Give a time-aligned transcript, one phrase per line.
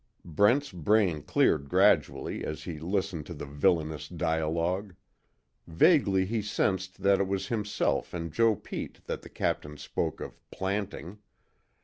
[0.25, 4.95] Brent's brain cleared gradually as he listened to the villainous dialogue.
[5.67, 10.41] Vaguely he sensed that it was himself and Joe Pete that the Captain spoke of
[10.49, 11.19] "planting."